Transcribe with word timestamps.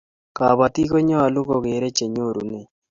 kabatik 0.37 0.87
konyalun 0.91 1.45
kokere 1.49 1.89
chenyorune 1.97 2.59